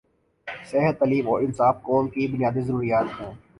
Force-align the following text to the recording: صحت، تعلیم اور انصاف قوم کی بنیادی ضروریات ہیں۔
صحت، 0.65 0.99
تعلیم 0.99 1.27
اور 1.27 1.41
انصاف 1.41 1.81
قوم 1.81 2.07
کی 2.07 2.27
بنیادی 2.27 2.61
ضروریات 2.61 3.21
ہیں۔ 3.21 3.31